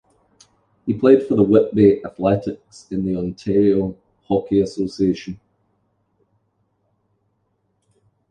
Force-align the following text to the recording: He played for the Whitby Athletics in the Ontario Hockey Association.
He 0.87 0.95
played 0.95 1.27
for 1.27 1.35
the 1.35 1.43
Whitby 1.43 2.03
Athletics 2.03 2.87
in 2.89 3.05
the 3.05 3.15
Ontario 3.17 3.95
Hockey 4.27 4.61
Association. 4.61 5.39